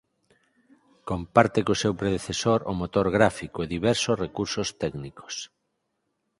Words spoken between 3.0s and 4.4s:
gráfico e diversos